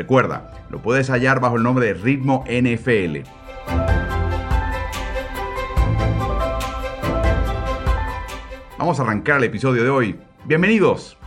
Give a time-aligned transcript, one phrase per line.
[0.00, 3.18] Recuerda, lo puedes hallar bajo el nombre de Ritmo NFL.
[8.78, 10.18] Vamos a arrancar el episodio de hoy.
[10.46, 11.18] Bienvenidos.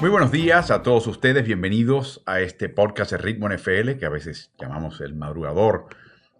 [0.00, 4.10] Muy buenos días a todos ustedes, bienvenidos a este podcast de Ritmo NFL, que a
[4.10, 5.86] veces llamamos el madrugador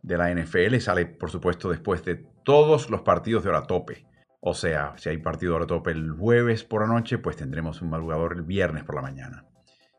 [0.02, 4.06] de la NFL sale, por supuesto, después de todos los partidos de hora tope.
[4.40, 7.82] O sea, si hay partido de hora tope el jueves por la noche, pues tendremos
[7.82, 9.44] un madrugador el viernes por la mañana.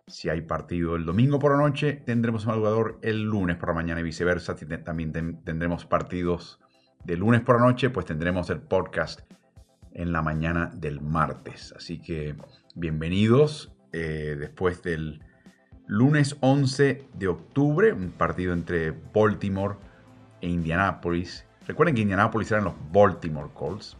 [0.07, 3.75] Si hay partido el domingo por la noche, tendremos un madrugador el lunes por la
[3.75, 4.55] mañana y viceversa.
[4.83, 5.11] También
[5.43, 6.59] tendremos partidos
[7.03, 9.21] de lunes por la noche, pues tendremos el podcast
[9.91, 11.73] en la mañana del martes.
[11.75, 12.35] Así que
[12.75, 15.21] bienvenidos eh, después del
[15.87, 19.75] lunes 11 de octubre, un partido entre Baltimore
[20.41, 21.45] e Indianapolis.
[21.67, 23.97] Recuerden que Indianapolis eran los Baltimore Colts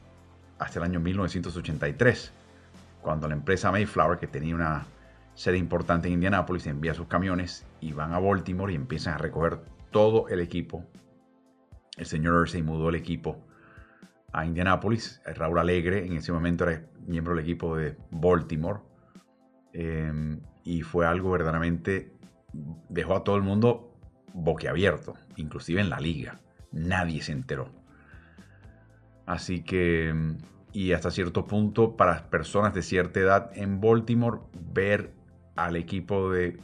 [0.57, 2.33] hasta el año 1983,
[3.01, 4.85] cuando la empresa Mayflower, que tenía una
[5.35, 9.59] sede importante en Indianapolis, envía sus camiones y van a Baltimore y empiezan a recoger
[9.91, 10.85] todo el equipo.
[11.97, 13.45] El señor Ursay mudó el equipo
[14.33, 15.21] a Indianapolis.
[15.25, 18.79] Raúl Alegre en ese momento era miembro del equipo de Baltimore.
[19.73, 22.13] Em, y fue algo verdaderamente,
[22.89, 23.89] dejó a todo el mundo
[24.33, 26.39] boquiabierto, inclusive en la liga.
[26.71, 27.69] Nadie se enteró.
[29.25, 30.13] Así que,
[30.73, 34.39] y hasta cierto punto, para personas de cierta edad en Baltimore,
[34.73, 35.13] ver
[35.55, 36.59] al equipo de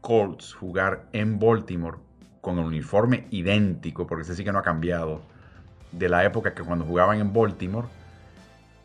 [0.00, 1.98] Colts jugar en Baltimore
[2.40, 5.22] con el uniforme idéntico, porque ese sí que no ha cambiado,
[5.92, 7.88] de la época que cuando jugaban en Baltimore,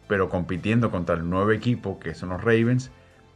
[0.07, 2.91] pero compitiendo contra el nuevo equipo que son los Ravens,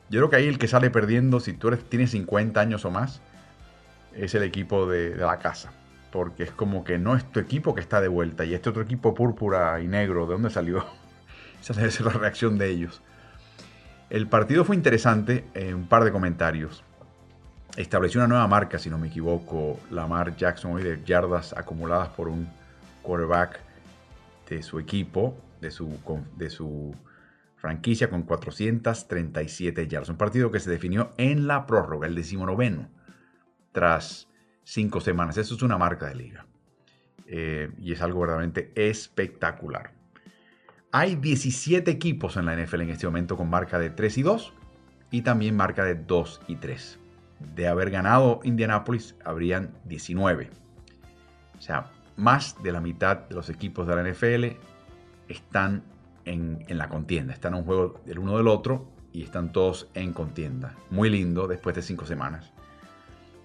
[0.10, 2.92] yo creo que ahí el que sale perdiendo, si tú eres, tienes 50 años o
[2.92, 3.22] más,
[4.16, 5.72] es el equipo de, la casa.
[6.12, 8.84] Porque es como que no es tu equipo que está de vuelta y este otro
[8.84, 10.86] equipo púrpura y negro, ¿de dónde salió?
[11.62, 13.02] Esa debe ser la reacción de ellos.
[14.10, 16.84] El partido fue interesante, en un par de comentarios.
[17.76, 22.28] Estableció una nueva marca, si no me equivoco, Lamar Jackson hoy de yardas acumuladas por
[22.28, 22.48] un
[23.02, 23.60] quarterback
[24.48, 25.98] de su equipo, de su,
[26.36, 26.96] de su
[27.56, 30.10] franquicia con 437 yardas.
[30.10, 32.88] Un partido que se definió en la prórroga, el decimonoveno
[33.74, 34.30] tras
[34.64, 35.38] cinco semanas.
[35.38, 36.46] Eso es una marca de liga.
[37.28, 39.92] Eh, y es algo verdaderamente espectacular.
[40.92, 44.54] Hay 17 equipos en la NFL en este momento con marca de 3 y 2
[45.12, 47.00] y también marca de 2 y 3.
[47.56, 50.50] De haber ganado Indianapolis, habrían 19.
[51.58, 54.58] O sea, más de la mitad de los equipos de la NFL
[55.28, 55.84] están
[56.26, 57.34] en, en la contienda.
[57.34, 60.76] Están en un juego del uno del otro y están todos en contienda.
[60.92, 62.53] Muy lindo después de cinco semanas.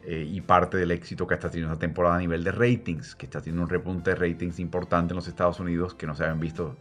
[0.04, 3.26] Eh, y parte del éxito que está teniendo esta temporada a nivel de ratings, que
[3.26, 6.40] está teniendo un repunte de ratings importante en los Estados Unidos que no se habían
[6.40, 6.76] visto,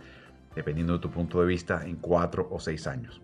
[0.55, 3.21] dependiendo de tu punto de vista, en cuatro o seis años.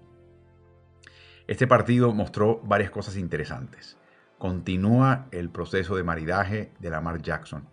[1.47, 3.97] Este partido mostró varias cosas interesantes.
[4.37, 7.67] Continúa el proceso de maridaje de Lamar Jackson.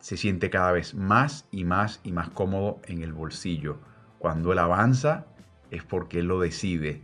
[0.00, 3.78] Se siente cada vez más y más y más cómodo en el bolsillo.
[4.18, 5.26] Cuando él avanza
[5.70, 7.02] es porque él lo decide,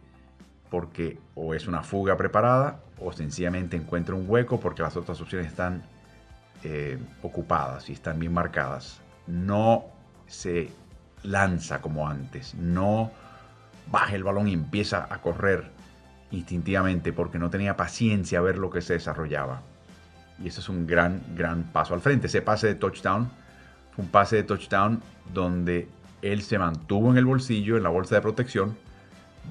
[0.71, 5.49] porque o es una fuga preparada o sencillamente encuentra un hueco porque las otras opciones
[5.49, 5.83] están
[6.63, 9.01] eh, ocupadas y están bien marcadas.
[9.27, 9.85] No
[10.27, 10.71] se
[11.23, 13.11] lanza como antes, no
[13.91, 15.71] baja el balón y empieza a correr
[16.31, 19.61] instintivamente porque no tenía paciencia a ver lo que se desarrollaba.
[20.43, 22.27] Y eso es un gran, gran paso al frente.
[22.27, 23.31] Ese pase de touchdown
[23.95, 25.03] fue un pase de touchdown
[25.33, 25.89] donde
[26.23, 28.77] él se mantuvo en el bolsillo, en la bolsa de protección,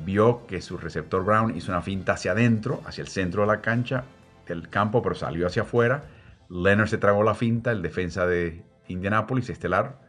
[0.05, 3.61] vio que su receptor Brown hizo una finta hacia adentro, hacia el centro de la
[3.61, 4.05] cancha,
[4.47, 6.05] del campo, pero salió hacia afuera.
[6.49, 9.99] Leonard se tragó la finta, el defensa de Indianapolis, estelar,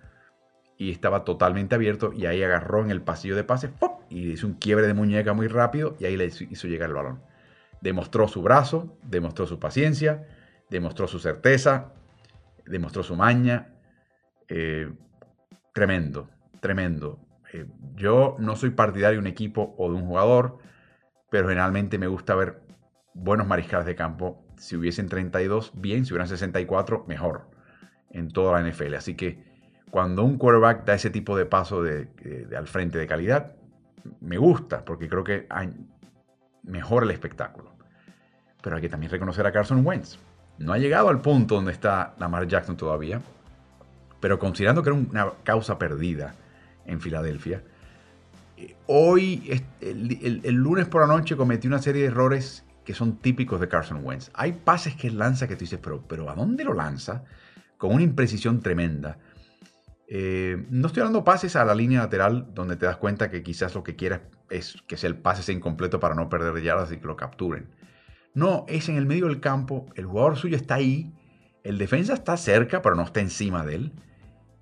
[0.77, 2.13] y estaba totalmente abierto.
[2.13, 3.71] Y ahí agarró en el pasillo de pase
[4.09, 7.23] y hizo un quiebre de muñeca muy rápido y ahí le hizo llegar el balón.
[7.81, 10.27] Demostró su brazo, demostró su paciencia,
[10.71, 11.93] demostró su certeza,
[12.67, 13.75] demostró su maña.
[14.49, 14.93] Eh,
[15.73, 16.29] tremendo,
[16.61, 17.19] tremendo.
[17.55, 20.59] Eh, yo no soy partidario de un equipo o de un jugador,
[21.31, 22.63] pero generalmente me gusta ver
[23.15, 24.45] buenos mariscales de campo.
[24.57, 27.49] Si hubiesen 32, bien, si hubieran 64, mejor
[28.11, 28.95] en toda la NFL.
[28.95, 29.55] Así que
[29.91, 33.53] Cuando un quarterback da ese tipo de paso al frente de calidad,
[34.21, 35.47] me gusta porque creo que
[36.65, 37.77] mejora el espectáculo.
[38.61, 40.19] Pero hay que también reconocer a Carson Wentz.
[40.59, 43.21] No ha llegado al punto donde está Lamar Jackson todavía,
[44.19, 46.35] pero considerando que era una causa perdida
[46.87, 47.63] en Filadelfia,
[48.57, 53.61] eh, hoy, el, lunes por la noche, cometió una serie de errores que son típicos
[53.61, 54.31] de Carson Wentz.
[54.35, 57.25] Hay pases que lanza que tú dices, pero, pero ¿a dónde lo lanza?
[57.79, 59.19] Con una imprecisión tremenda.
[60.07, 63.75] Eh, no estoy hablando pases a la línea lateral donde te das cuenta que quizás
[63.75, 64.21] lo que quieras
[64.51, 67.71] es que sea el pase sea incompleto para no perder yardas y que lo capturen.
[68.35, 71.13] No, es en el medio del campo, el jugador suyo está ahí,
[71.63, 73.93] el defensa está cerca pero no está encima de él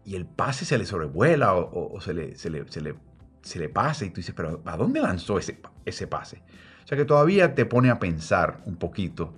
[0.04, 4.10] y el pase se le sobrevuela o, se, le, se, le, se, le, pasa y
[4.10, 6.43] tú dices, pero ¿a dónde lanzó ese, ese pase?
[6.84, 9.32] O sea que todavía te pone a pensar un poquito.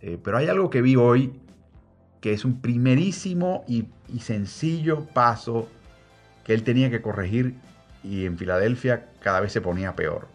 [0.00, 1.40] Eh, pero hay algo que vi hoy
[2.20, 3.86] que es un primerísimo y,
[4.20, 5.68] sencillo paso
[6.44, 7.54] que él tenía que corregir
[8.02, 10.28] y en Filadelfia cada vez se ponía peor.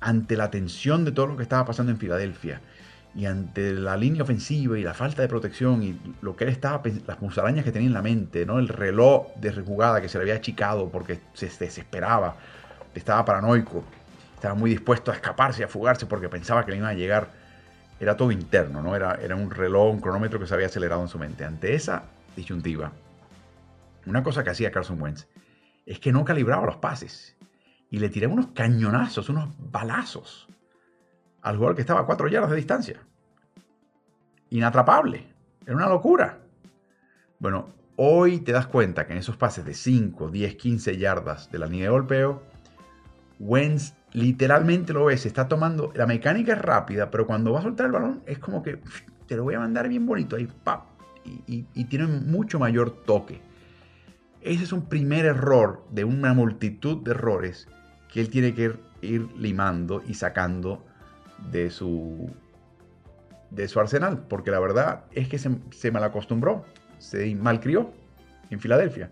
[0.00, 2.60] Ante la tensión de todo lo que estaba pasando en Filadelfia
[3.14, 6.82] y ante la línea ofensiva y la falta de protección y lo que él estaba,
[7.06, 8.58] las musarañas que tenía en la mente, ¿no?
[8.58, 12.36] el reloj de rejugada que se le había achicado porque se desesperaba,
[12.94, 13.84] estaba paranoico,
[14.34, 17.42] estaba muy dispuesto a escaparse, a fugarse porque pensaba que le iba a llegar
[18.00, 18.96] era todo interno, ¿no?
[18.96, 21.44] Era, era un reloj, un cronómetro que se había acelerado en su mente.
[21.44, 22.02] Ante esa
[22.34, 22.90] disyuntiva,
[24.06, 25.28] una cosa que hacía Carson Wentz
[25.86, 27.36] es que no calibraba los pases
[27.90, 30.48] y le tiraba unos cañonazos, unos balazos
[31.42, 33.00] al jugador que estaba a cuatro yardas de distancia.
[34.50, 35.26] Inatrapable.
[35.66, 36.38] Era una locura.
[37.38, 41.58] Bueno, hoy te das cuenta que en esos pases de 5, 10, 15 yardas de
[41.58, 42.42] la línea de golpeo,
[43.38, 47.86] Wentz literalmente lo ves, está tomando, la mecánica es rápida, pero cuando va a soltar
[47.86, 48.78] el balón es como que
[49.26, 50.84] te lo voy a mandar bien bonito ahí, ¡pap!
[51.24, 53.40] Y, tiene mucho mayor toque.
[54.40, 57.68] Ese es un primer error de una multitud de errores
[58.12, 60.84] que él tiene que ir limando y sacando
[61.50, 62.30] de su,
[63.50, 66.64] de su arsenal, porque la verdad es que se, se malacostumbró,
[66.98, 67.92] se malcrió
[68.50, 69.10] en Filadelfia.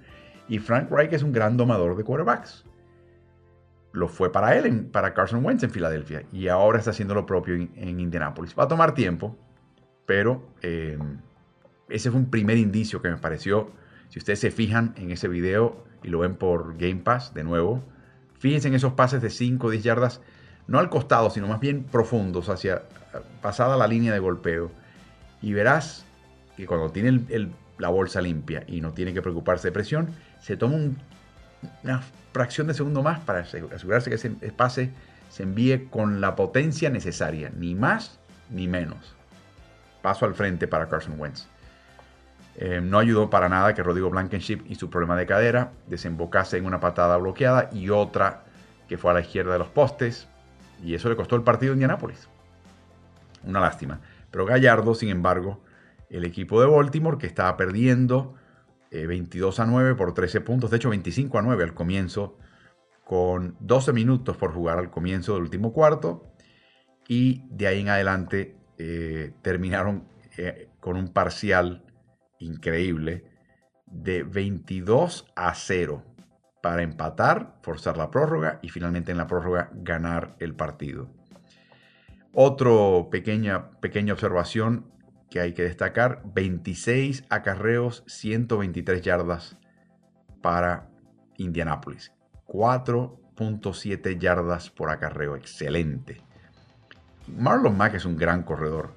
[0.48, 2.64] Y Frank Reich es un gran domador de quarterbacks
[3.92, 7.54] lo fue para él, para Carson Wentz en Filadelfia, y ahora está haciendo lo propio
[7.54, 8.54] en, Indianapolis.
[8.58, 9.36] Va a tomar tiempo,
[10.06, 11.18] pero em,
[11.88, 13.70] ese fue un primer indicio que me pareció.
[14.08, 17.82] Si ustedes se fijan en ese video y lo ven por Game Pass de nuevo,
[18.38, 20.20] fíjense en esos pases de 5 o 10 yardas,
[20.70, 22.82] no al costado, sino más bien profundos, hacia
[23.42, 24.70] pasada la línea de golpeo.
[25.42, 26.06] Y verás
[26.56, 27.20] que cuando tiene
[27.78, 30.08] la bolsa limpia y no tiene que preocuparse de presión,
[30.40, 30.96] se toma un
[31.82, 32.02] una
[32.32, 34.90] fracción de segundo más para asegurarse que ese pase
[35.28, 38.18] se envíe con la potencia necesaria, ni más
[38.50, 39.14] ni menos.
[40.02, 41.46] Paso al frente para Carson Wentz.
[42.56, 46.66] Eh, no ayudó para nada que Rodrigo Blankenship y su problema de cadera desembocase en
[46.66, 48.42] una patada bloqueada y otra
[48.88, 50.26] que fue a la izquierda de los postes.
[50.82, 52.28] Y eso le costó el partido en Indianápolis.
[53.44, 54.00] Una lástima.
[54.30, 55.60] Pero Gallardo, sin embargo,
[56.08, 58.34] el equipo de Baltimore que estaba perdiendo
[58.90, 62.36] 22 eh, a 9 por 13 puntos, de hecho 25 a 9 al comienzo,
[63.04, 66.32] con 12 minutos por jugar al comienzo del último cuarto,
[67.08, 71.84] y de ahí en adelante eh, terminaron eh, con un parcial
[72.38, 73.24] increíble
[73.86, 76.04] de 22 a 0
[76.62, 81.08] para empatar, forzar la prórroga y finalmente en la prórroga ganar el partido.
[82.32, 82.70] Otra
[83.10, 84.86] pequeña, pequeña observación
[85.30, 89.56] que hay que destacar, 26 acarreos, 123 yardas
[90.42, 90.88] para
[91.36, 92.12] Indianapolis.
[92.46, 96.20] 4.7 yardas por acarreo, excelente.
[97.28, 98.92] Marlon Mack es un gran corredor,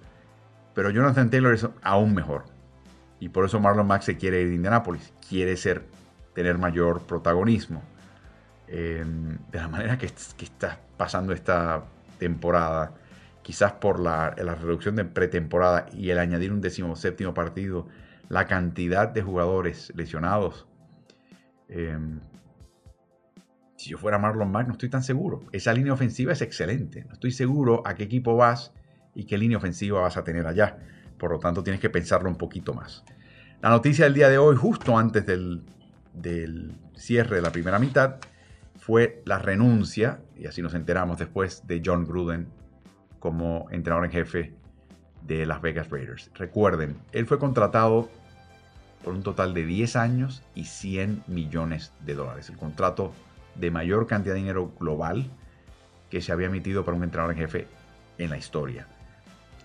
[0.74, 2.46] pero Jonathan Taylor es aún mejor.
[3.20, 5.86] Y por eso Marlon Mack se quiere ir de Indianapolis, quiere ser,
[6.34, 7.84] tener mayor protagonismo.
[8.68, 11.84] Em, de la manera que, que está pasando esta
[12.18, 12.94] temporada,
[13.44, 17.88] quizás por la, reducción de pretemporada y el añadir un décimo séptimo partido,
[18.30, 20.66] la cantidad de jugadores lesionados.
[21.68, 22.22] Em,
[23.76, 25.42] si yo fuera Marlon Mack, no estoy tan seguro.
[25.52, 27.04] Esa línea ofensiva es excelente.
[27.06, 28.74] No estoy seguro a qué equipo vas
[29.14, 30.78] y qué línea ofensiva vas a tener allá.
[31.18, 33.04] Por lo tanto, tienes que pensarlo un poquito más.
[33.62, 35.64] La noticia del día de hoy, justo antes del,
[36.14, 38.18] del cierre de la primera mitad,
[38.78, 42.48] fue la renuncia, y así nos enteramos después, de John Gruden
[43.20, 44.54] como entrenador en jefe
[45.22, 46.30] de Las Vegas Raiders.
[46.36, 48.10] Recuerden, él fue contratado
[49.04, 52.50] por un total de 10 años y 100 millones de dólares.
[52.50, 53.14] El contrato
[53.56, 55.30] de mayor cantidad de dinero global
[56.10, 57.68] que se había emitido para un entrenador en jefe
[58.18, 58.88] en la historia.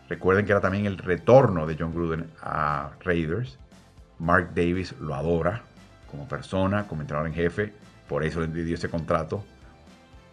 [0.09, 3.59] Recuerden que era también el retorno de John Gruden a Raiders
[4.19, 5.63] Mark Davis lo adora
[6.11, 7.73] como persona, como entrenador en jefe,
[8.09, 9.45] por eso le dio ese contrato.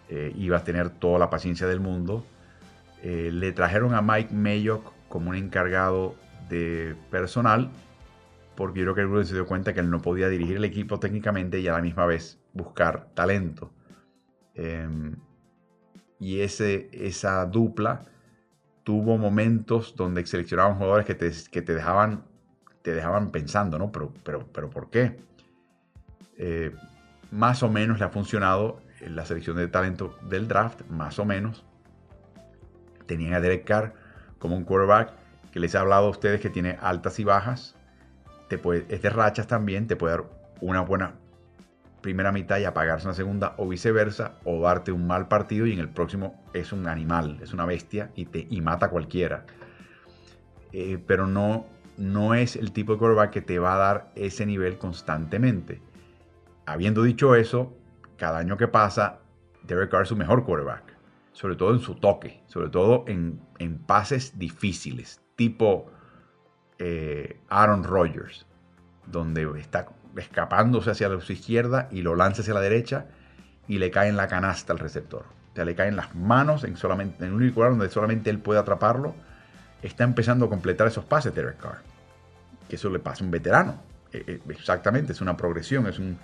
[0.10, 2.26] Eh, iba a tener toda la paciencia del mundo.
[3.04, 6.16] Eh, le trajeron a Mike Mayock como un encargado
[6.50, 7.70] de personal,
[8.56, 10.66] porque yo creo que el grupo se dio cuenta que él no podía dirigir el
[10.66, 13.72] equipo técnicamente y a la misma vez buscar talento.
[14.54, 15.16] Em,
[16.20, 18.06] y ese, esa dupla
[18.84, 22.24] tuvo momentos donde seleccionaban jugadores que te, que te, dejaban,
[22.82, 23.92] te dejaban pensando, ¿no?
[23.92, 25.18] Pero, pero, pero ¿por qué?
[26.38, 26.74] Eh,
[27.32, 31.66] más o menos le ha funcionado la selección de talento del draft, más o menos.
[33.06, 33.94] Tenían a Derek Carr
[34.40, 35.14] como un quarterback
[35.52, 37.76] que les he hablado a ustedes que tiene altas y bajas.
[38.50, 40.26] Te puede, es de rachas también, te puede dar
[40.62, 41.16] una buena
[42.02, 45.80] primera mitad y apagarse una segunda o viceversa, o darte un mal partido y en
[45.80, 49.46] el próximo es un animal, es una bestia y, te, y mata a cualquiera.
[50.72, 51.66] Eh, pero no,
[51.98, 55.82] no es el tipo de quarterback que te va a dar ese nivel constantemente.
[56.66, 57.78] Habiendo dicho eso,
[58.18, 59.20] cada año que pasa,
[59.64, 60.84] Derek Carr es su mejor quarterback,
[61.32, 65.92] sobre todo en su toque, sobre todo en, en pases difíciles, tipo
[66.80, 68.46] eh, Aaron Rodgers,
[69.06, 73.08] donde está escapándose hacia su izquierda y lo lanza hacia la derecha
[73.68, 75.26] y le cae en la canasta al receptor.
[75.52, 78.60] O sea, le caen las manos en, solamente, en un lugar donde solamente él puede
[78.60, 79.16] atraparlo.
[79.82, 81.78] Está empezando a completar esos pases Derek Carr.
[82.68, 83.82] Que eso le pasa a un veterano.
[84.12, 86.18] Eh, eh, exactamente, es una progresión, es un,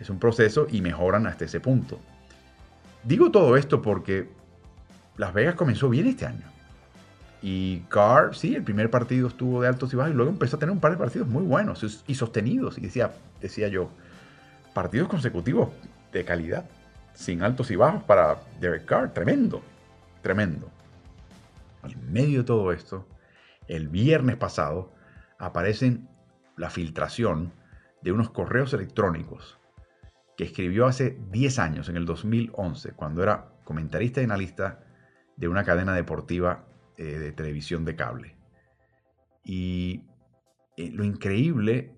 [0.00, 2.00] es un proceso y mejoran hasta ese punto.
[3.04, 4.30] Digo todo esto porque
[5.16, 6.46] Las Vegas comenzó bien este año.
[7.42, 10.58] Y Carr, sí, el primer partido estuvo de altos y bajos y luego empezó a
[10.58, 12.78] tener un par de partidos muy buenos y sostenidos.
[12.78, 13.90] Y decía, decía yo,
[14.74, 15.68] partidos consecutivos
[16.12, 16.64] de calidad,
[17.14, 19.62] sin altos y bajos para Derek Carr, tremendo,
[20.22, 20.70] tremendo.
[21.84, 23.06] En medio de todo esto,
[23.68, 24.92] el viernes pasado
[25.38, 26.08] aparecen
[26.56, 27.52] la filtración
[28.02, 29.59] de unos correos electrónicos
[30.40, 34.80] que escribió hace 10 años, en el 2011, cuando era comentarista y analista
[35.36, 36.64] de una cadena deportiva
[36.96, 38.36] eh, de televisión de cable.
[39.44, 40.02] Y
[40.78, 41.94] eh, lo increíble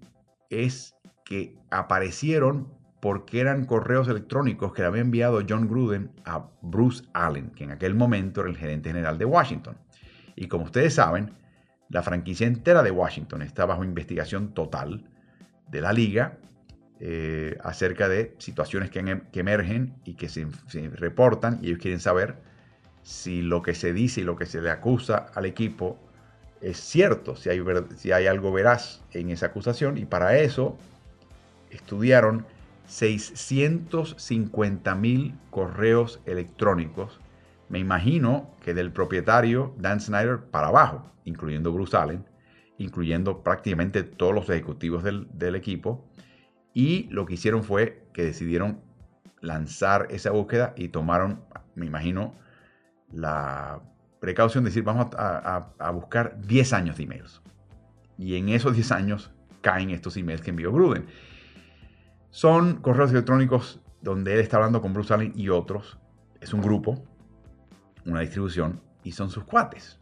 [0.51, 2.67] es que aparecieron
[3.01, 7.71] porque eran correos electrónicos que le había enviado John Gruden a Bruce Allen, que en
[7.71, 9.77] aquel momento era el gerente general de Washington.
[10.35, 11.31] Y como ustedes saben,
[11.91, 15.09] la franquicia entera de Washington está bajo investigación total
[15.71, 16.41] de la liga
[17.05, 19.01] eh, acerca de situaciones que,
[19.33, 20.47] emergen y que se,
[20.95, 22.37] reportan y ellos quieren saber
[23.03, 25.99] si lo que se dice y lo que se le acusa al equipo
[26.61, 27.61] es cierto, si hay,
[27.97, 29.99] si hay algo veraz en esa acusación.
[29.99, 30.79] Y para eso
[31.71, 32.47] estudiaron
[32.87, 37.19] 650 mil correos electrónicos.
[37.69, 42.25] Me imagino que del propietario Dan Snyder para abajo, incluyendo Bruce Allen,
[42.79, 46.07] incluyendo prácticamente todos los ejecutivos del equipo.
[46.75, 48.81] Y lo que hicieron fue que decidieron
[49.41, 52.35] lanzar esa búsqueda y tomaron, me imagino,
[53.11, 53.83] la
[54.21, 57.43] precaución de decir, vamos a, buscar 10 años de emails.
[58.17, 61.07] Y en esos 10 años caen estos emails que envió Gruden.
[62.31, 65.99] Son correos electrónicos donde él está hablando con Bruce Allen y otros.
[66.41, 67.05] Es un grupo,
[68.07, 69.99] una distribución, y son sus cuates.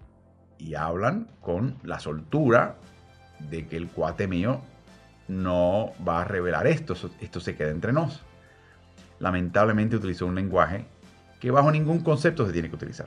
[0.59, 2.79] Y hablan con la soltura
[3.51, 4.61] de que el cuate mío
[5.31, 8.21] no va a revelar esto, esto se queda entre nos.
[9.21, 10.85] Lamentablemente utilizó un lenguaje
[11.39, 13.07] que bajo ningún concepto se tiene que utilizar.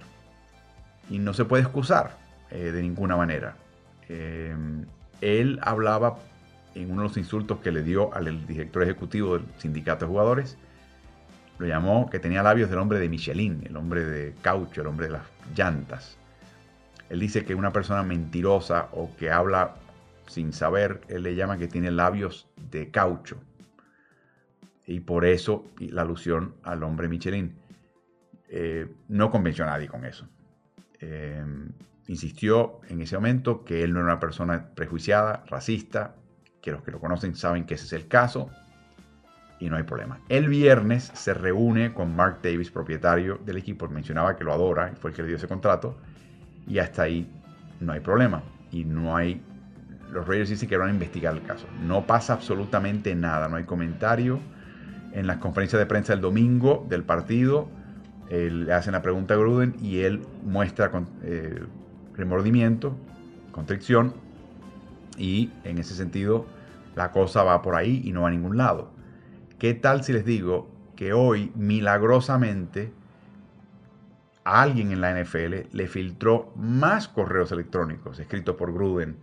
[1.09, 2.17] Y no se puede excusar
[2.49, 3.55] eh, de ninguna manera.
[4.07, 4.55] Eh,
[5.21, 6.17] él hablaba
[6.75, 10.57] en uno de los insultos que le dio al director ejecutivo del sindicato de jugadores,
[11.59, 15.07] lo llamó que tenía labios del hombre de Michelin, el hombre de caucho, el hombre
[15.07, 15.23] de las
[15.55, 16.17] llantas.
[17.09, 19.75] Él dice que una persona mentirosa o que habla
[20.27, 23.41] sin saber, él le llama que tiene labios de caucho.
[24.85, 27.55] Y por eso la alusión al hombre Michelin.
[28.49, 30.27] Eh, no convenció a nadie con eso.
[30.99, 31.43] Eh,
[32.07, 36.15] insistió en ese momento que él no era una persona prejuiciada, racista,
[36.61, 38.49] que los que lo conocen saben que ese es el caso
[39.59, 40.19] y no hay problema.
[40.29, 44.95] El viernes se reúne con Mark Davis, propietario del equipo, mencionaba que lo adora y
[44.95, 45.97] fue el que le dio ese contrato
[46.67, 47.29] y hasta ahí
[47.79, 49.41] no hay problema y no hay
[50.13, 51.67] los Raiders dicen que van a investigar el caso.
[51.81, 54.39] No pasa absolutamente nada, no hay comentario.
[55.11, 57.67] En las conferencias de prensa del domingo del partido,
[58.29, 61.61] le hacen la pregunta a Gruden y él muestra con, eh,
[62.15, 62.95] remordimiento,
[63.51, 64.13] constricción,
[65.17, 66.45] y en ese sentido
[66.95, 68.91] la cosa va por ahí y no va a ningún lado.
[69.59, 72.91] ¿Qué tal si les digo que hoy milagrosamente
[74.43, 79.17] alguien en la NFL le filtró más correos electrónicos escritos por Gruden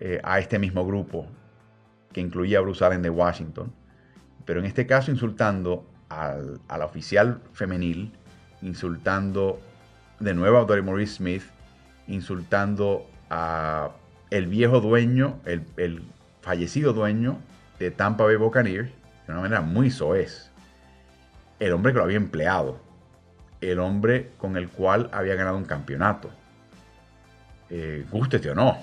[0.00, 1.26] eh, a este mismo grupo
[2.12, 3.72] que incluía a Bruce Allen de Washington,
[4.44, 8.12] pero en este caso insultando al, a la oficial femenil,
[8.62, 9.60] insultando
[10.20, 11.42] de nuevo a Dory Maurice Smith,
[12.06, 13.90] insultando a
[14.30, 16.02] el viejo dueño, el,
[16.42, 17.38] fallecido dueño
[17.78, 18.88] de Tampa Bay Buccaneers,
[19.26, 20.50] de una manera muy soez.
[21.58, 22.80] El hombre que lo había empleado,
[23.60, 26.30] el hombre con el cual había ganado un campeonato.
[27.70, 28.78] Eh, gústete o no,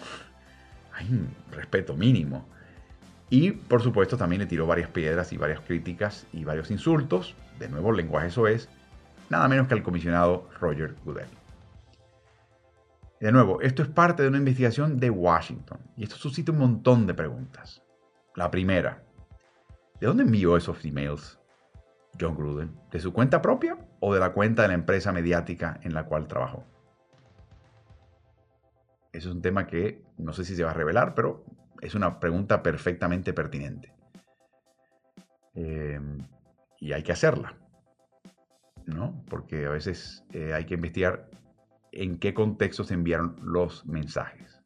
[0.96, 2.48] hay un respeto mínimo.
[3.30, 7.70] Y por supuesto también le tiró varias piedras y varias críticas y varios insultos, de
[7.70, 8.70] nuevo lenguaje soez,
[9.30, 11.28] nada menos que al comisionado Roger Goodell.
[13.20, 17.08] De nuevo, esto es parte de una investigación de Washington y esto suscita un montón
[17.08, 17.82] de preguntas.
[18.36, 19.04] La primera,
[20.00, 21.40] ¿de dónde envió esos emails
[22.20, 22.76] John Gruden?
[22.92, 26.28] ¿De su cuenta propia o de la cuenta de la empresa mediática en la cual
[26.28, 26.66] trabajó?
[29.16, 31.46] Eso es un tema que no sé si se va a revelar, pero
[31.82, 33.94] es una pregunta perfectamente pertinente.
[35.54, 36.00] Eh,
[36.82, 37.56] y hay que hacerla,
[38.86, 39.24] ¿no?
[39.30, 41.30] Porque a veces eh, hay que investigar
[41.94, 44.62] en qué contexto se enviaron los mensajes.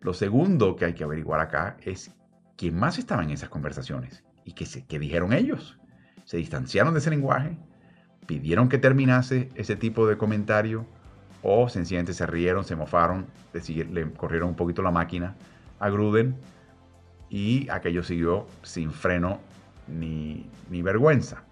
[0.00, 2.14] Lo segundo que hay que averiguar acá es
[2.56, 5.80] quién más estaba en esas conversaciones y qué, qué dijeron ellos.
[6.26, 7.58] Se distanciaron de ese lenguaje,
[8.28, 10.86] pidieron que terminase ese tipo de comentario
[11.44, 15.36] o sencillamente se rieron, se mofaron, le corrieron un poquito la máquina
[15.78, 16.36] a Gruden
[17.28, 19.40] y aquello siguió sin freno
[19.86, 20.48] ni,
[20.82, 21.44] vergüenza.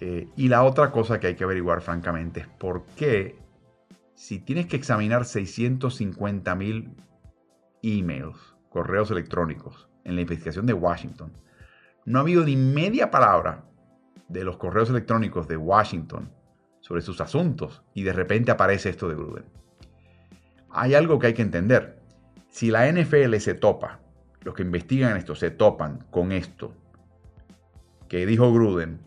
[0.00, 3.38] Eh, y la otra cosa que hay que averiguar francamente es por qué
[4.16, 6.90] si tienes que examinar 650 mil
[7.82, 11.32] emails, correos electrónicos en la investigación de Washington,
[12.04, 13.64] no ha habido ni media palabra
[14.28, 16.30] de los correos electrónicos de Washington
[16.86, 19.44] sobre sus asuntos y de repente aparece esto de Gruden.
[20.70, 21.98] Hay algo que hay que entender.
[22.48, 23.98] Si la NFL se topa,
[24.42, 26.72] los que investigan esto se topan con esto
[28.08, 29.00] que dijo Gruden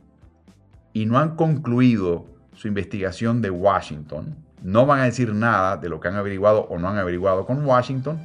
[0.91, 6.01] y no han concluido su investigación de Washington, no van a decir nada de lo
[6.01, 8.19] que han averiguado o no han averiguado con Washington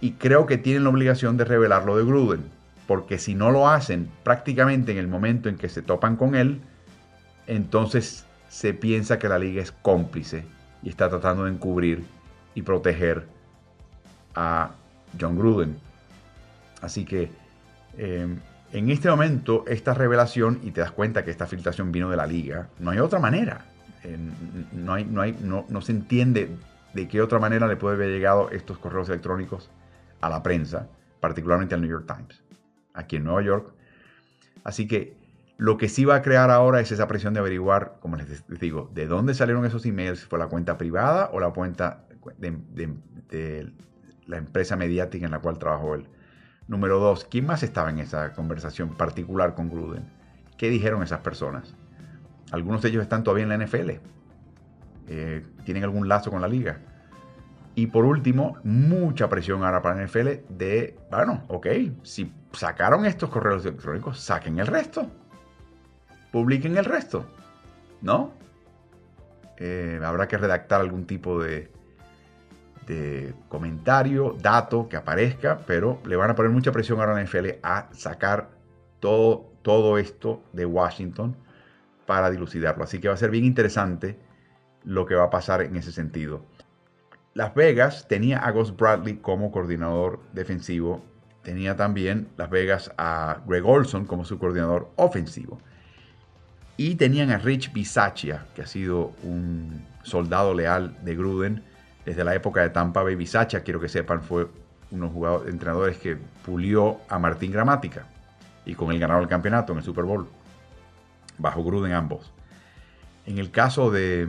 [0.00, 2.44] y creo que tienen la obligación de revelar lo de Gruden,
[2.86, 6.62] porque si no lo hacen prácticamente en el momento en que se topan con él,
[7.46, 10.44] entonces se piensa que la liga es cómplice
[10.82, 12.04] y está tratando de encubrir
[12.54, 13.26] y proteger
[14.34, 14.72] a
[15.18, 15.78] John Gruden.
[16.82, 17.30] Así que
[17.96, 18.40] em,
[18.72, 22.26] en este momento esta revelación, y te das cuenta que esta filtración vino de la
[22.26, 23.66] liga, no hay otra manera.
[24.72, 26.50] no, hay, no, hay, no, no se entiende
[26.92, 29.70] de qué otra manera le puede haber llegado estos correos electrónicos
[30.20, 30.88] a la prensa,
[31.20, 32.42] particularmente al New York Times,
[32.94, 33.72] aquí en Nueva York.
[34.64, 35.19] Así que
[35.60, 38.90] lo que sí va a crear ahora es esa presión de averiguar, como les digo,
[38.94, 42.06] de dónde salieron esos emails, fue la cuenta privada o la cuenta
[42.38, 43.70] de,
[44.24, 46.08] la empresa mediática en la cual trabajó él.
[46.66, 50.10] Número dos, ¿quién más estaba en esa conversación particular con Gruden?
[50.56, 51.74] ¿Qué dijeron esas personas?
[52.52, 53.90] Algunos de ellos están todavía en la NFL.
[55.08, 56.78] Eh, ¿Tienen algún lazo con la liga?
[57.74, 61.66] Y por último, mucha presión ahora para la NFL de, bueno, ok,
[62.02, 65.19] si sacaron estos correos electrónicos, saquen el resto
[66.30, 67.26] publiquen el resto,
[68.02, 68.32] ¿no?
[69.58, 71.70] Eh, habrá que redactar algún tipo de,
[73.48, 77.88] comentario, dato que aparezca, pero le van a poner mucha presión a la NFL a
[77.92, 78.48] sacar
[78.98, 81.36] todo, todo esto de Washington
[82.06, 82.82] para dilucidarlo.
[82.82, 84.18] Así que va a ser bien interesante
[84.82, 86.44] lo que va a pasar en ese sentido.
[87.34, 91.04] Las Vegas tenía a Gus Bradley como coordinador defensivo.
[91.42, 95.60] Tenía también Las Vegas a Greg Olson como su coordinador ofensivo.
[96.80, 101.62] Y tenían a Rich Bisaccia, que ha sido un soldado leal de Gruden
[102.06, 103.16] desde la época de Tampa Bay.
[103.16, 104.48] Bisaccia, quiero que sepan, fue
[104.90, 108.06] unos jugadores, entrenadores que pulió a Martín Gramática
[108.64, 110.26] y con él ganaron el campeonato en el Super Bowl.
[111.36, 112.32] Bajo Gruden ambos.
[113.26, 114.28] En el caso de,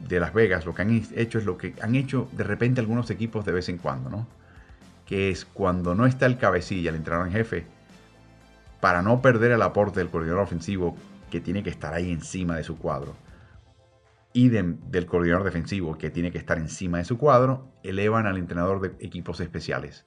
[0.00, 3.08] de Las Vegas, lo que han hecho es lo que han hecho de repente algunos
[3.10, 4.26] equipos de vez en cuando, ¿no?
[5.06, 7.66] Que es cuando no está el cabecilla, el entrenador en jefe,
[8.80, 10.96] para no perder el aporte del coordinador ofensivo
[11.30, 13.14] que tiene que estar ahí encima de su cuadro,
[14.32, 18.80] y del coordinador defensivo que tiene que estar encima de su cuadro, elevan al entrenador
[18.80, 20.06] de equipos especiales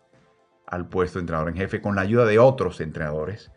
[0.66, 3.52] al puesto de entrenador en jefe con la ayuda de otros entrenadores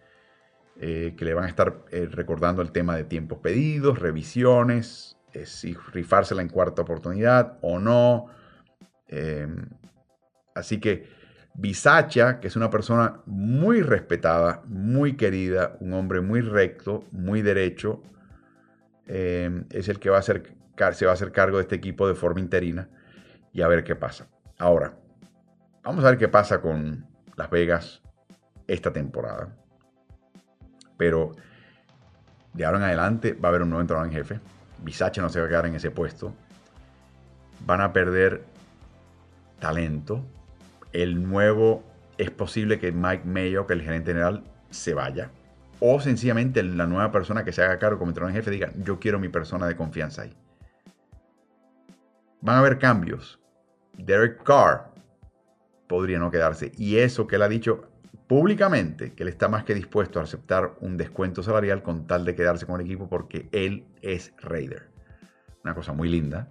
[0.81, 5.46] eh, que le van a estar eh, recordando el tema de tiempos pedidos, revisiones, eh,
[5.46, 8.26] si rifársela en cuarta oportunidad o no.
[10.55, 11.09] así que
[11.58, 18.02] Bisacha, que es una persona muy respetada, muy querida, un hombre muy recto, muy derecho,
[19.06, 20.52] eh, es el que va a ser,
[20.92, 22.88] se va a hacer cargo de este equipo de forma interina
[23.52, 24.28] y a ver qué pasa.
[24.58, 24.94] Ahora,
[25.82, 28.02] vamos a ver qué pasa con Las Vegas
[28.66, 29.56] esta temporada.
[30.98, 31.32] Pero
[32.52, 34.40] de ahora en adelante va a haber un nuevo entrenador en jefe.
[34.82, 36.34] Bisache no se va a quedar en ese puesto.
[37.64, 38.44] Van a perder
[39.58, 40.24] talento.
[40.96, 41.85] El nuevo
[42.16, 45.30] es posible que Mike Mayo, que el gerente general, se vaya.
[45.78, 48.98] O sencillamente la nueva persona que se haga cargo como entrenador en jefe diga, yo
[48.98, 50.35] quiero mi persona de confianza ahí.
[52.40, 53.38] Van a haber cambios.
[53.92, 54.90] Derek Carr
[55.87, 56.72] podría no quedarse.
[56.78, 57.90] Y eso que él ha dicho
[58.26, 62.35] públicamente, que él está más que dispuesto a aceptar un descuento salarial con tal de
[62.35, 64.88] quedarse con el equipo porque él es Raider.
[65.62, 66.48] Una cosa muy linda.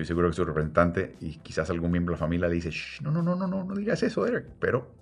[0.00, 2.70] Estoy seguro que su representante y quizás algún miembro de la familia le dice,
[3.02, 4.46] no, no, no, no, no, no digas eso, Derek.
[4.58, 4.94] Pero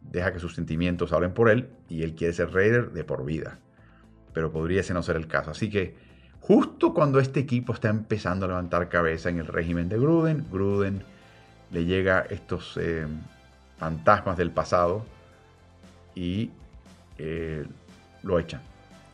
[0.00, 3.60] deja que sus sentimientos hablen por él y él quiere ser Raider de por vida.
[4.32, 5.52] Pero podría ese no ser el caso.
[5.52, 5.94] Así que
[6.40, 11.04] justo cuando este equipo está empezando a levantar cabeza en el régimen de Gruden, Gruden
[11.70, 13.06] le llega estos eh,
[13.76, 15.06] fantasmas del pasado
[16.16, 16.50] y
[17.18, 17.64] eh,
[18.24, 18.62] lo echan.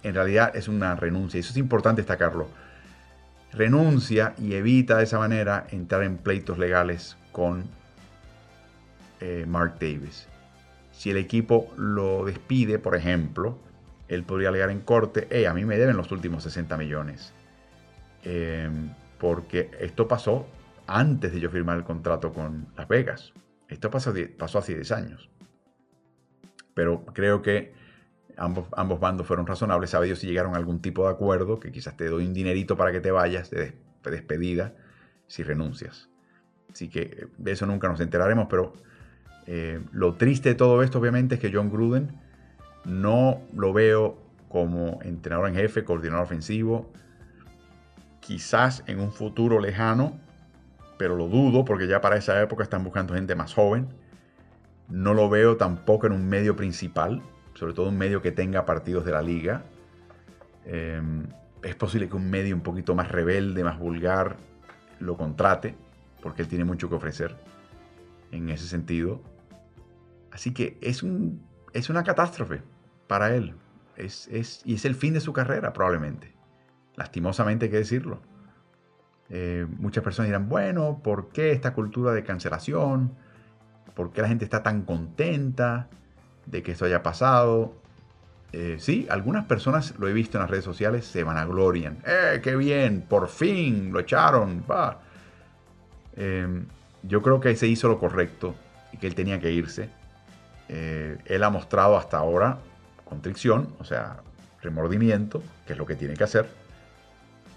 [0.03, 2.49] En realidad es una renuncia, eso es importante destacarlo.
[3.57, 7.65] Renuncia y evita de esa manera entrar en pleitos legales con
[9.21, 10.27] eh, Mark Davis.
[10.93, 13.59] Si el equipo lo despide, por ejemplo,
[14.09, 17.33] él podría alegar en corte, hey, a mí me deben los últimos 60 millones.
[18.25, 20.47] Em, porque esto pasó
[20.87, 23.33] antes de yo firmar el contrato con Las Vegas.
[23.69, 25.31] Esto pasó, pasó hace 10 años.
[26.75, 27.73] Pero creo que
[28.37, 29.91] ambos, ambos bandos fueron razonables.
[29.91, 32.77] Sabe Dios si llegaron a algún tipo de acuerdo, que quizás te doy un dinerito
[32.77, 34.75] para que te vayas de despedida
[35.27, 36.09] si renuncias.
[36.71, 38.73] Así que de eso nunca nos enteraremos, pero
[39.47, 42.19] eh, lo triste de todo esto obviamente es que John Gruden
[42.85, 44.19] no lo veo
[44.49, 46.93] como entrenador en jefe, coordinador ofensivo.
[48.21, 50.19] Quizás en un futuro lejano,
[50.99, 53.89] pero lo dudo porque ya para esa época están buscando gente más joven.
[54.89, 57.23] No lo veo tampoco en un medio principal,
[57.55, 59.63] sobre todo un medio que tenga partidos de la liga.
[60.65, 61.27] Em,
[61.63, 64.37] es posible que un medio un poquito más rebelde, más vulgar,
[65.01, 65.75] lo contrate,
[66.21, 67.37] porque él tiene mucho que ofrecer
[68.33, 69.23] en ese sentido.
[70.31, 72.63] Así que es, un, es una catástrofe
[73.07, 73.55] para él.
[73.97, 74.29] Es,
[74.65, 76.35] y es el fin de su carrera, probablemente.
[76.97, 78.21] Lastimosamente hay que decirlo.
[79.31, 83.15] Eh, muchas personas dirán, bueno, ¿por qué esta cultura de cancelación?
[83.95, 85.89] ¿Por qué la gente está tan contenta
[86.47, 87.75] de que esto haya pasado?
[88.53, 91.99] Eh, sí, algunas personas, lo he visto en las redes sociales, se vanaglorian.
[92.07, 93.03] ¡Eh, qué bien!
[93.03, 94.65] Por fin lo echaron.
[94.71, 95.01] Va.
[96.17, 96.67] Em,
[97.03, 98.55] yo creo que se hizo lo correcto
[98.93, 99.91] y que él tenía que irse.
[100.69, 102.59] Eh, él ha mostrado hasta ahora
[103.05, 104.19] contrición, o sea,
[104.63, 106.49] remordimiento, que es lo que tiene que hacer.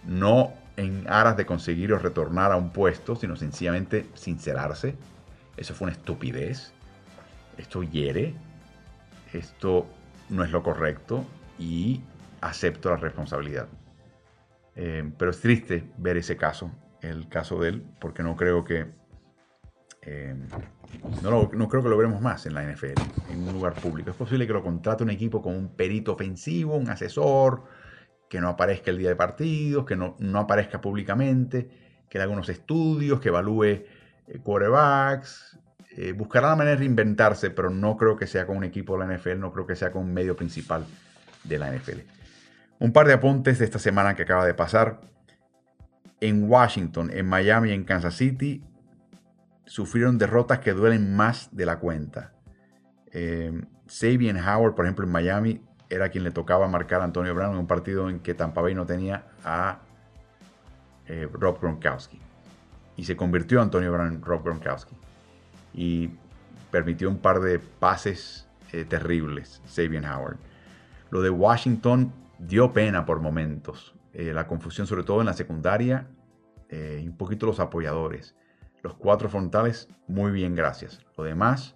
[0.06, 4.96] No en aras de conseguir o retornar a un puesto, sino sencillamente sincerarse.
[5.58, 6.74] Eso fue una estupidez.
[7.58, 8.36] Esto hiere.
[9.38, 9.88] Esto
[10.30, 11.26] no es lo correcto
[11.60, 12.02] y
[12.42, 13.68] acepto la responsabilidad.
[14.76, 16.72] Eh, pero es triste ver ese caso,
[17.02, 18.88] el caso de él, porque no creo que
[20.04, 20.36] eh,
[21.22, 24.10] no, no, creo que lo veremos más en la NFL, en un lugar público.
[24.10, 27.64] Es posible que lo contrate un equipo con un perito ofensivo, un asesor,
[28.30, 31.70] que no aparezca el día de partidos, que no, no aparezca públicamente,
[32.10, 33.86] que haga unos estudios, que evalúe eh,
[34.44, 35.60] quarterbacks.
[35.98, 39.08] Eh, buscará la manera de reinventarse, pero no creo que sea con un equipo de
[39.08, 40.86] la NFL, no creo que sea con un medio principal
[41.44, 42.02] de la NFL.
[42.78, 45.02] Un par de apuntes de esta semana que acaba de pasar.
[46.22, 48.64] En Washington, en Miami en Kansas City
[49.66, 52.34] sufrieron derrotas que duelen más de la cuenta.
[53.12, 57.54] Eh, Sabian Howard, por ejemplo, en Miami, era quien le tocaba marcar a Antonio Brown
[57.54, 59.80] en un partido en que Tampa Bay no tenía a
[61.08, 62.22] eh, Rob Gronkowski.
[62.98, 64.96] Y se convirtió Antonio Brown en Rob Gronkowski.
[65.74, 66.10] Y
[66.72, 70.38] permitió un par de pases eh, terribles, Sabian Howard.
[71.10, 73.96] Lo de Washington dio pena por momentos.
[74.14, 76.08] Eh, la confusión sobre todo en la secundaria,
[76.70, 78.36] un poquito los apoyadores.
[78.84, 81.00] Los cuatro frontales, muy bien, gracias.
[81.18, 81.76] Lo demás,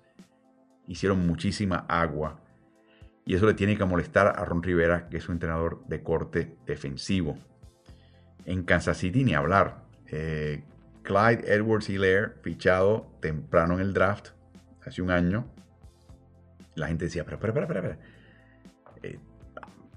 [0.85, 2.41] hicieron muchísima agua
[3.25, 6.55] y eso le tiene que molestar a Ron Rivera, que es un entrenador de corte
[6.65, 7.37] defensivo.
[8.45, 9.83] En Kansas City ni hablar.
[10.07, 10.63] Eh,
[11.03, 14.29] Clyde Edwards Hilaire, fichado temprano en el draft,
[14.85, 15.45] hace un año.
[16.75, 17.97] La gente decía, pero, pero, pero, pero,
[19.03, 19.19] eh,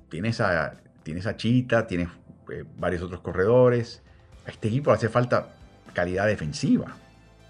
[0.08, 2.08] tienes, a, tienes a Chita, tienes
[2.50, 4.02] eh, varios otros corredores.
[4.46, 5.48] A este equipo le hace falta
[5.92, 6.96] calidad defensiva.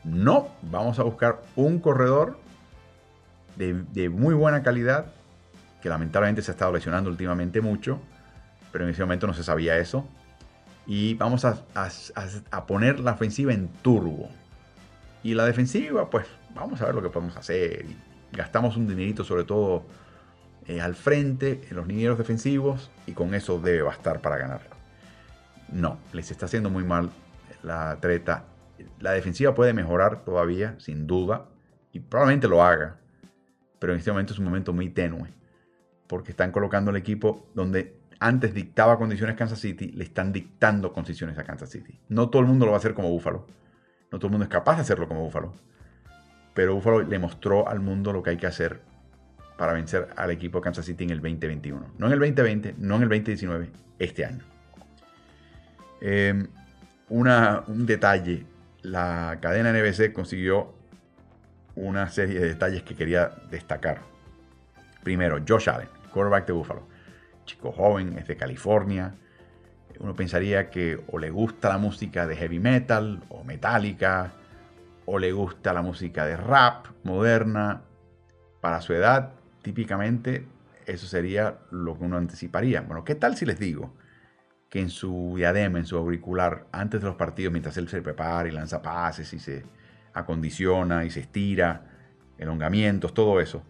[0.04, 2.38] No, vamos a buscar un corredor
[3.56, 5.14] de muy buena calidad
[5.84, 8.00] que lamentablemente se ha estado lesionando últimamente mucho,
[8.72, 10.08] pero en ese momento no se sabía eso.
[10.86, 11.64] Y vamos a,
[12.66, 14.28] poner la ofensiva en turbo.
[15.22, 17.86] Y la defensiva, pues vamos a ver lo que podemos hacer.
[18.32, 19.84] gastamos un dinerito sobre todo
[20.66, 24.60] eh, al frente, en los linieros defensivos, y con eso debe bastar para ganar.
[25.72, 27.10] No, les está haciendo muy mal
[27.62, 28.44] la treta.
[29.00, 31.46] La defensiva puede mejorar todavía, sin duda,
[31.92, 32.96] y probablemente lo haga,
[33.78, 35.28] pero en este momento es un momento muy tenue,
[36.06, 41.38] porque están colocando el equipo donde antes dictaba condiciones Kansas City, le están dictando condiciones
[41.38, 41.98] a Kansas City.
[42.08, 43.46] No todo el mundo lo va a hacer como Búfalo,
[44.10, 45.54] no todo el mundo es capaz de hacerlo como Búfalo,
[46.54, 48.80] pero Búfalo le mostró al mundo lo que hay que hacer
[49.56, 51.94] para vencer al equipo de Kansas City en el 2021.
[51.98, 54.44] No en el 2020, no en el 2019, este año.
[56.00, 56.46] Em,
[57.08, 58.46] un detalle,
[58.82, 60.74] la cadena NBC consiguió
[61.76, 64.00] una serie de detalles que quería destacar.
[65.02, 66.93] Primero, Josh Allen, quarterback de Buffalo.
[67.44, 69.14] Chico joven, es de California.
[70.00, 74.32] Uno pensaría que o le gusta la música de heavy metal o metálica,
[75.06, 77.82] o le gusta la música de rap moderna.
[78.60, 80.46] Para su edad, típicamente
[80.86, 82.80] eso sería lo que uno anticiparía.
[82.80, 83.94] Bueno, ¿qué tal si les digo
[84.68, 88.48] que en su diadema, en su auricular, antes de los partidos, mientras él se prepara
[88.48, 89.64] y lanza pases y se
[90.12, 91.90] acondiciona y se estira,
[92.38, 93.62] elongamientos, todo eso,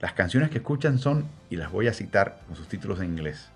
[0.00, 3.48] las canciones que escuchan son, y las voy a citar con sus títulos en inglés,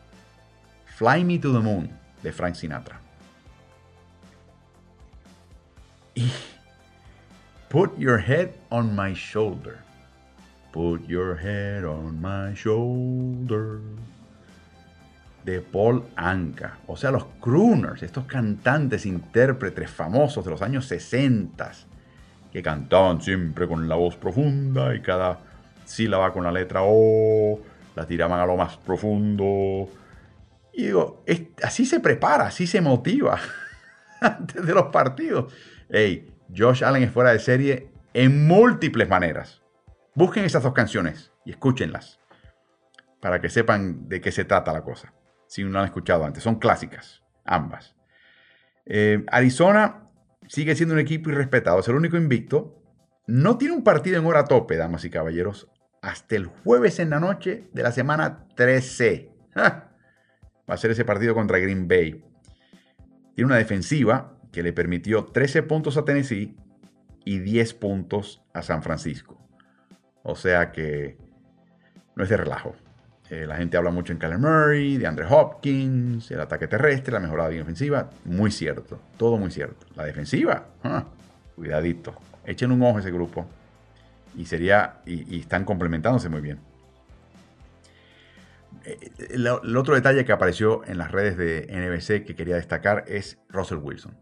[0.97, 1.91] Fly Me to the Moon
[2.23, 3.01] de Frank Sinatra.
[6.15, 6.31] Y
[7.69, 9.79] Put Your Head on My Shoulder
[10.73, 13.81] Put your head on my shoulder.
[15.45, 16.79] De Paul Anka.
[16.87, 21.73] O sea, los crooners, estos cantantes, intérpretes famosos de los años 60,
[22.51, 25.41] que cantaban siempre con la voz profunda y cada
[25.85, 27.61] sílaba con la letra O,
[27.95, 29.89] la tiraban a lo más profundo.
[30.73, 31.25] Y digo,
[31.63, 33.39] así se prepara, así se motiva
[34.21, 35.53] antes de los partidos.
[35.89, 39.63] Hey, Josh Allen es fuera de serie en múltiples maneras.
[40.15, 42.19] Busquen esas dos canciones y escúchenlas
[43.21, 45.15] para que sepan de qué se trata la cosa,
[45.47, 46.43] si no han escuchado antes.
[46.43, 47.95] Son clásicas, ambas.
[48.85, 50.09] Eh, Arizona
[50.49, 52.83] sigue siendo un equipo irrespetado, es el único invicto.
[53.27, 55.69] No tiene un partido en hora tope, damas y caballeros,
[56.03, 59.31] hasta el jueves en la noche de la semana 13.
[59.57, 62.23] Va a ser ese partido contra Green Bay.
[63.35, 66.57] Tiene una defensiva que le permitió 13 puntos a Tennessee
[67.25, 69.39] y 10 puntos a San Francisco.
[70.25, 71.17] O sea que
[72.17, 72.75] no es de relajo.
[73.31, 77.21] Eh, la gente habla mucho en Kyler Murray, de Andre Hopkins, el ataque terrestre, la
[77.21, 78.11] mejorada bien ofensiva.
[78.25, 79.87] Muy cierto, todo muy cierto.
[79.95, 80.67] La defensiva,
[81.57, 82.15] cuidadito.
[82.45, 83.47] Echen un ojo a ese grupo.
[84.37, 85.03] Y sería.
[85.07, 86.61] Y, están complementándose muy bien.
[88.85, 88.99] Eh,
[89.31, 93.39] el, el, otro detalle que apareció en las redes de NBC que quería destacar es
[93.49, 94.17] Russell Wilson.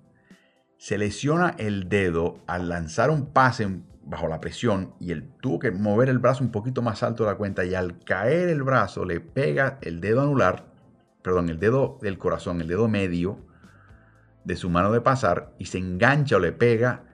[0.78, 3.68] Se lesiona el dedo al lanzar un pase
[4.10, 7.30] bajo la presión y él tuvo que mover el brazo un poquito más alto de
[7.30, 10.66] la cuenta y al caer el brazo le pega el dedo anular,
[11.22, 13.38] perdón, el dedo del corazón, el dedo medio
[14.44, 17.04] de su mano de pasar y se engancha o le pega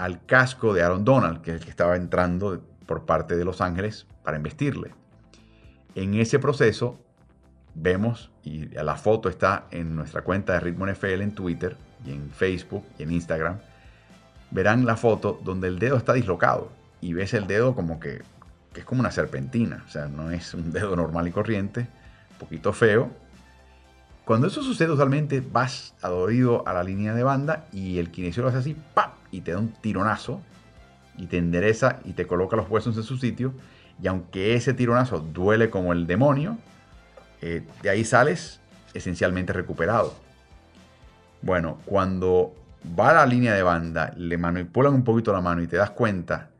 [0.00, 3.60] al casco de Aaron Donald, que es el que estaba entrando por parte de Los
[3.60, 4.94] Ángeles para investirle.
[5.94, 6.98] En ese proceso
[7.74, 12.30] vemos, y la foto está en nuestra cuenta de Ritmo NFL en Twitter y en
[12.30, 13.58] Facebook y en Instagram,
[14.50, 18.22] verán la foto donde el dedo está dislocado y ves el dedo como que,
[18.74, 22.72] es como una serpentina, o sea, no es un dedo normal y corriente, un poquito
[22.72, 23.10] feo.
[24.24, 28.70] Cuando eso sucede, usualmente vas adorido a la línea de banda y el kinesiólogo hace
[28.70, 29.19] así, ¡pam!
[29.30, 30.40] Y te da un tironazo
[31.16, 33.54] y te endereza y te coloca los huesos en su sitio.
[34.02, 36.58] Y aunque ese tironazo duele como el demonio,
[37.40, 38.60] eh, de ahí sales
[38.94, 40.14] esencialmente recuperado.
[41.42, 42.54] Bueno, cuando
[42.98, 45.90] va a la línea de banda, le manipulan un poquito la mano y te das
[45.90, 46.50] cuenta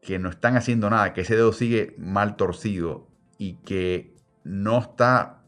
[0.00, 3.06] que no están haciendo nada, que ese dedo sigue mal torcido
[3.38, 5.42] y que no está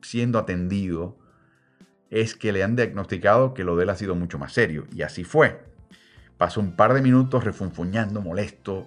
[0.00, 1.18] siendo atendido,
[2.10, 4.86] es que le han diagnosticado que lo de él ha sido mucho más serio.
[4.92, 5.60] Y así fue.
[6.38, 8.86] Pasó un par de minutos refunfuñando, molesto,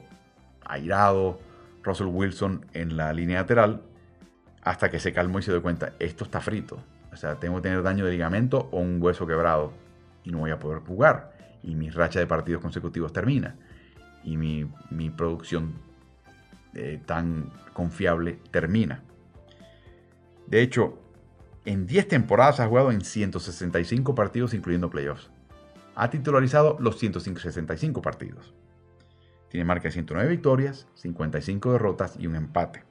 [0.65, 1.39] airado,
[1.83, 3.81] Russell Wilson en la línea lateral,
[4.61, 6.81] hasta que se calmó y se dio cuenta, esto está frito.
[7.11, 9.73] O sea, tengo que tener daño de ligamento o un hueso quebrado
[10.23, 11.33] y no voy a poder jugar.
[11.61, 13.55] Y mi racha de partidos consecutivos termina.
[14.23, 15.73] Y mi, producción
[16.73, 19.03] eh, tan confiable termina.
[20.47, 20.99] De hecho,
[21.65, 25.29] en 10 temporadas ha jugado en 165 partidos, incluyendo playoffs.
[25.95, 28.56] Ha titularizado los 165 partidos.
[29.49, 32.84] Tiene marca de 109 victorias, 55 derrotas y un empate.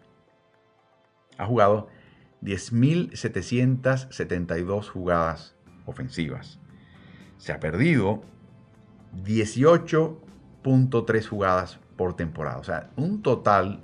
[1.38, 1.88] Ha jugado
[2.42, 6.60] 10.772 jugadas ofensivas
[7.40, 8.22] se ha perdido
[9.24, 12.58] 18.3 jugadas por temporada.
[12.58, 13.80] O sea, un total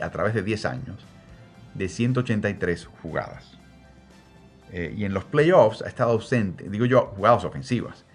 [0.00, 1.04] a través de 10 años
[1.74, 3.58] de 183 jugadas.
[4.70, 8.06] Eh, y en los playoffs ha estado ausente, digo yo, jugadas ofensivas.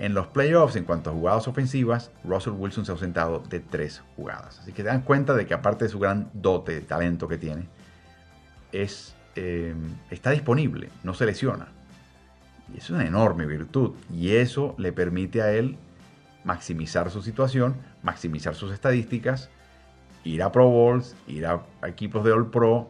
[0.00, 4.02] En los playoffs, en cuanto a jugadas ofensivas, Russell Wilson se ha ausentado de 3
[4.16, 4.58] jugadas.
[4.60, 7.36] Así que te dan cuenta de que aparte de su gran dote, de talento que
[7.36, 7.68] tiene,
[8.72, 9.74] es, eh,
[10.10, 11.68] está disponible, no se lesiona.
[12.74, 13.92] Y es una enorme virtud.
[14.10, 15.76] Y eso le permite a él
[16.44, 19.50] maximizar su situación, maximizar sus estadísticas,
[20.24, 22.88] ir a Pro Bowls, ir a, equipos de All Pro,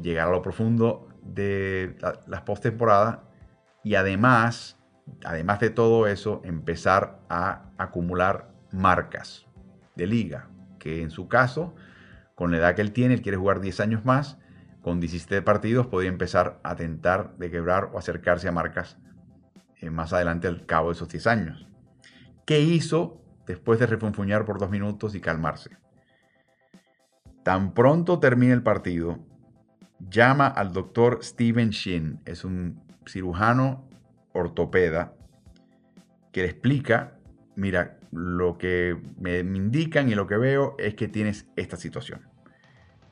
[0.00, 1.96] llegar a lo profundo de
[2.28, 3.18] las postemporadas
[3.82, 4.77] y además,
[5.24, 9.46] además de todo eso, empezar a acumular marcas
[9.96, 11.74] de liga, que en su caso,
[12.34, 14.38] con la edad que él tiene, él quiere jugar 10 años más,
[14.82, 18.96] con 17 partidos podría empezar a tentar de quebrar o acercarse a marcas
[19.76, 21.68] eh, más adelante al cabo de esos 10 años.
[22.46, 25.76] ¿Qué hizo después de refunfuñar por dos minutos y calmarse?
[27.42, 29.18] Tan pronto termina el partido,
[29.98, 33.87] llama al doctor Steven Shin, es un cirujano
[34.32, 35.14] ortopeda,
[36.32, 37.14] que le explica,
[37.56, 42.20] mira, lo que me indican y lo que veo es que tienes esta situación.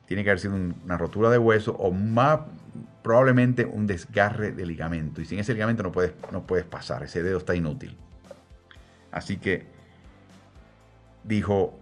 [0.05, 2.39] Tiene que haber sido una rotura de hueso o más
[3.03, 5.21] probablemente un desgarre de ligamento.
[5.21, 7.97] Y sin ese ligamento no puedes, no puedes pasar, ese dedo está inútil.
[9.11, 9.65] Así que
[11.23, 11.77] dijo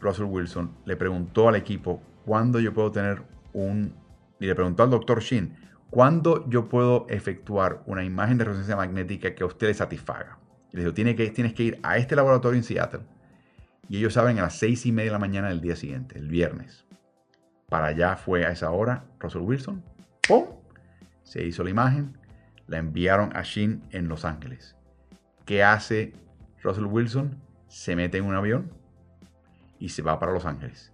[0.00, 3.94] Russell Wilson, le preguntó al equipo, ¿cuándo yo puedo tener un...
[4.38, 5.54] Y le preguntó al doctor Shin,
[5.90, 10.38] ¿cuándo yo puedo efectuar una imagen de resonancia magnética que a usted le satisfaga?
[10.72, 13.00] Y le dijo, Tiene que, tienes que ir a este laboratorio en Seattle.
[13.88, 16.28] Y ellos saben a las seis y media de la mañana del día siguiente, el
[16.28, 16.86] viernes.
[17.68, 19.82] Para allá fue a esa hora Russell Wilson.
[20.26, 20.44] ¡Pum!
[21.22, 22.16] Se hizo la imagen.
[22.66, 24.76] La enviaron a Shin en Los Ángeles.
[25.44, 26.12] ¿Qué hace
[26.62, 27.40] Russell Wilson?
[27.66, 28.72] Se mete en un avión
[29.80, 30.92] y se va para Los Ángeles.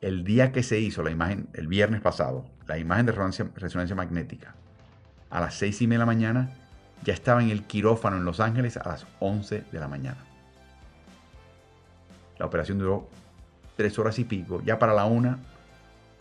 [0.00, 4.54] El día que se hizo la imagen, el viernes pasado, la imagen de resonancia, magnética,
[5.28, 6.50] a las 6 y media de la mañana,
[7.04, 10.16] ya estaba en el quirófano en Los Ángeles a las 11 de la mañana.
[12.38, 13.10] La operación duró
[13.76, 14.62] tres horas y pico.
[14.64, 15.38] Ya para la una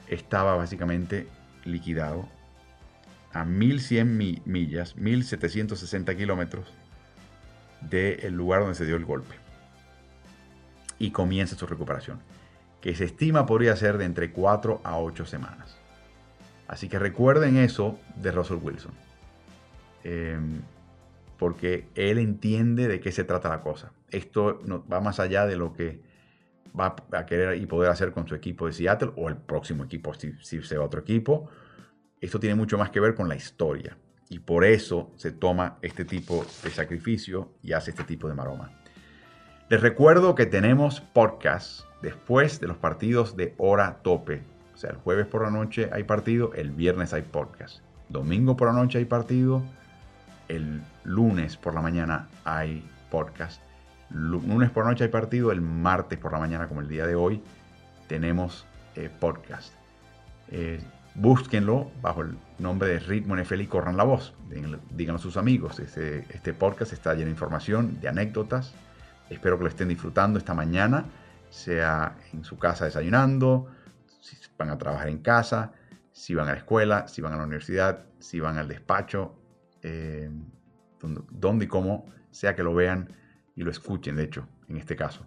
[0.09, 1.29] estaba básicamente
[1.63, 2.27] liquidado
[3.31, 6.67] a 1100 millas, 1760 kilómetros
[7.79, 9.35] del lugar donde se dio el golpe.
[10.99, 12.19] Y comienza su recuperación,
[12.81, 15.80] que se estima podría ser de entre 4 a 8 semanas.
[16.71, 18.93] Así que recuerden eso de Russell Wilson.
[20.05, 20.61] Em,
[21.37, 23.91] porque él entiende de qué se trata la cosa.
[24.09, 26.01] Esto va más allá de lo que
[26.79, 30.13] va a querer y poder hacer con su equipo de Seattle o el próximo equipo
[30.13, 31.49] si, si se va a otro equipo.
[32.21, 33.97] Esto tiene mucho más que ver con la historia.
[34.29, 38.71] Y por eso se toma este tipo de sacrificio y hace este tipo de maroma.
[39.67, 44.50] Les recuerdo que tenemos podcast después de los partidos de hora tope.
[44.81, 47.81] Sea, el jueves por la noche hay partido, el viernes hay podcast.
[48.09, 49.61] Domingo por la noche hay partido,
[50.47, 53.61] el lunes por la mañana hay podcast.
[54.09, 57.13] Lunes por la noche hay partido, el martes por la mañana, como el día de
[57.13, 57.43] hoy,
[58.07, 58.65] tenemos
[58.95, 59.71] eh, podcast.
[60.49, 60.81] Eh,
[61.13, 64.33] búsquenlo bajo el nombre de Ritmo NFL y corran la voz.
[64.49, 65.77] Díganlo a sus amigos.
[65.77, 68.73] Este, este podcast está lleno de información, de anécdotas.
[69.29, 71.05] Espero que lo estén disfrutando esta mañana,
[71.51, 73.67] sea en su casa desayunando,
[74.57, 75.73] van a trabajar en casa,
[76.11, 79.35] si van a la escuela, si van a la universidad, si van al despacho,
[79.81, 80.29] eh,
[80.99, 83.13] donde, y cómo sea que lo vean
[83.55, 85.25] y lo escuchen, de hecho, en este caso.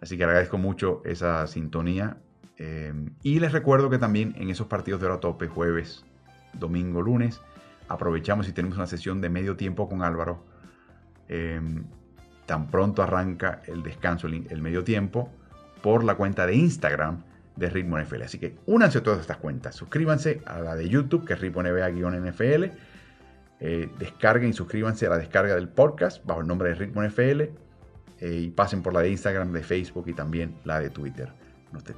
[0.00, 2.16] Así que agradezco mucho esa sintonía
[2.64, 6.04] Em, y les recuerdo que también en esos partidos de hora tope, jueves,
[6.52, 7.40] domingo, lunes,
[7.88, 10.44] aprovechamos y tenemos una sesión de medio tiempo con Álvaro.
[11.28, 11.84] Em,
[12.46, 15.30] tan pronto arranca el descanso, el, medio tiempo,
[15.82, 17.24] por la cuenta de Instagram
[17.62, 18.22] de Ritmo NFL.
[18.22, 19.74] Así que únanse a todas estas cuentas.
[19.74, 22.64] Suscríbanse a la de YouTube, que es Ritmo NBA-NFL.
[23.60, 27.40] Eh, descarguen y suscríbanse a la descarga del podcast bajo el nombre de Ritmo NFL.
[27.40, 27.50] Eh,
[28.20, 31.32] y pasen por la de Instagram, de Facebook y también la de Twitter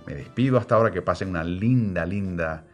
[0.07, 2.65] me despido hasta ahora, que pasen una linda, linda,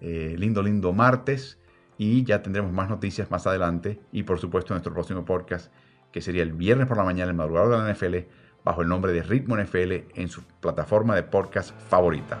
[0.00, 1.58] eh, lindo, lindo martes
[1.98, 5.72] y ya tendremos más noticias más adelante y por supuesto nuestro próximo podcast
[6.12, 8.28] que sería el viernes por la mañana, el madrugador de la NFL,
[8.64, 12.40] bajo el nombre de Ritmo NFL en su plataforma de podcast favorita.